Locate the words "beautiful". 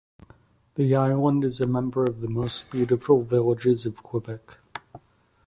2.71-3.21